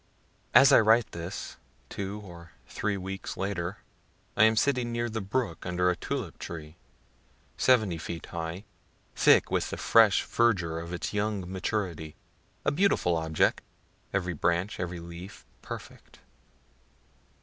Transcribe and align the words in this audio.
As 0.55 0.71
I 0.73 0.79
write 0.79 1.11
this, 1.11 1.57
two 1.87 2.21
or 2.25 2.53
three 2.67 2.97
weeks 2.97 3.37
later, 3.37 3.77
I 4.35 4.45
am 4.45 4.55
sitting 4.55 4.91
near 4.91 5.11
the 5.11 5.21
brook 5.21 5.63
under 5.63 5.91
a 5.91 5.95
tulip 5.95 6.39
tree, 6.39 6.75
70 7.57 7.99
feet 7.99 8.25
high, 8.25 8.63
thick 9.15 9.51
with 9.51 9.69
the 9.69 9.77
fresh 9.77 10.23
verdure 10.23 10.79
of 10.79 10.91
its 10.91 11.13
young 11.13 11.41
maturity 11.47 12.15
a 12.65 12.71
beautiful 12.71 13.15
object 13.15 13.61
every 14.11 14.33
branch, 14.33 14.79
every 14.79 14.99
leaf 14.99 15.45
perfect. 15.61 16.17